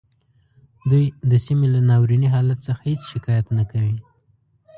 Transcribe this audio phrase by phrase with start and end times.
[0.89, 3.97] دوی د سیمې له ناوریني حالت څخه هیڅ شکایت نه کوي